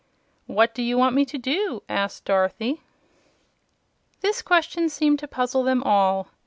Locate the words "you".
0.81-0.97